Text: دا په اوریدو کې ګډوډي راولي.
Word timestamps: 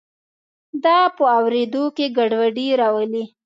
دا 0.83 0.99
په 1.15 1.23
اوریدو 1.37 1.83
کې 1.95 2.05
ګډوډي 2.17 2.67
راولي. 2.81 3.23